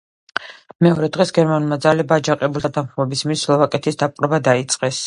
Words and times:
მეორე 0.87 1.09
დღეს, 1.17 1.33
გერმანულმა 1.39 1.79
ძალებმა 1.85 2.19
აჯანყებულთა 2.23 2.75
დამხობის 2.79 3.25
მიზნით 3.33 3.45
სლოვაკეთის 3.47 4.03
დაპყრობა 4.05 4.47
დაიწყეს. 4.51 4.99